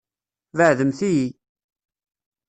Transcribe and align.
Beɛɛdemt-iyi! 0.57 1.27